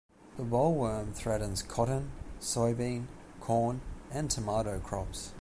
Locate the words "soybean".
2.39-3.05